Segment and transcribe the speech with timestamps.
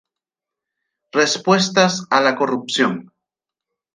[1.11, 3.13] Respuestas a la corrupción".